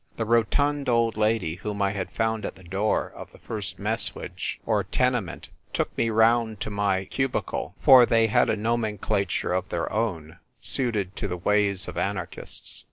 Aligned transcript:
The 0.17 0.25
rotund 0.25 0.89
old 0.89 1.15
lady 1.15 1.57
whom 1.57 1.79
I 1.79 1.91
had 1.91 2.09
found 2.11 2.43
at 2.43 2.55
the 2.55 2.63
door 2.63 3.11
of 3.15 3.31
the 3.31 3.37
first 3.37 3.77
messuage 3.77 4.59
or 4.65 4.83
tenement 4.83 5.49
took 5.73 5.95
me 5.95 6.09
round 6.09 6.59
to 6.61 6.71
my 6.71 7.05
cubicle; 7.05 7.75
for 7.79 8.07
they 8.07 8.25
had 8.25 8.49
a 8.49 8.57
nomenclature 8.57 9.53
of 9.53 9.69
their 9.69 9.93
own, 9.93 10.39
suited 10.59 11.15
to 11.17 11.27
the 11.27 11.37
ways 11.37 11.87
of 11.87 11.97
anarchists. 11.97 12.79